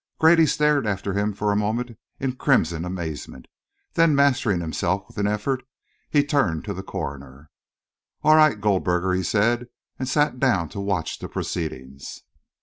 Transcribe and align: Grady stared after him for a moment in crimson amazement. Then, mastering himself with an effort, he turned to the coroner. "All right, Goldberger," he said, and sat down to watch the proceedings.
Grady 0.17 0.47
stared 0.47 0.87
after 0.87 1.13
him 1.13 1.31
for 1.31 1.51
a 1.51 1.55
moment 1.55 1.95
in 2.19 2.35
crimson 2.35 2.85
amazement. 2.85 3.45
Then, 3.93 4.15
mastering 4.15 4.59
himself 4.59 5.07
with 5.07 5.19
an 5.19 5.27
effort, 5.27 5.61
he 6.09 6.23
turned 6.23 6.65
to 6.65 6.73
the 6.73 6.81
coroner. 6.81 7.51
"All 8.23 8.35
right, 8.35 8.59
Goldberger," 8.59 9.13
he 9.13 9.21
said, 9.21 9.67
and 9.99 10.09
sat 10.09 10.39
down 10.39 10.69
to 10.69 10.79
watch 10.79 11.19
the 11.19 11.29
proceedings. 11.29 12.23